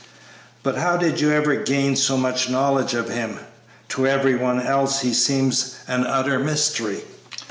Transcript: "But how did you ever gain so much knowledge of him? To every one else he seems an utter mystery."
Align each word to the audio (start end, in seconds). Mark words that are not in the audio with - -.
"But 0.63 0.79
how 0.79 0.97
did 0.97 1.21
you 1.21 1.31
ever 1.31 1.57
gain 1.57 1.95
so 1.95 2.17
much 2.17 2.49
knowledge 2.49 2.95
of 2.95 3.07
him? 3.07 3.37
To 3.89 4.07
every 4.07 4.33
one 4.33 4.59
else 4.59 5.01
he 5.01 5.13
seems 5.13 5.75
an 5.87 6.07
utter 6.07 6.39
mystery." 6.39 7.01